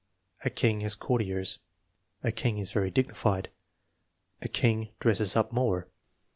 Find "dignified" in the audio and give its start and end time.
2.89-3.51